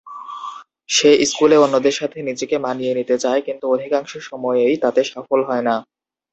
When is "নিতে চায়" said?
2.95-3.41